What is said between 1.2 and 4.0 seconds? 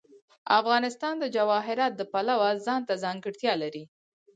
جواهرات د پلوه ځانته ځانګړتیا لري.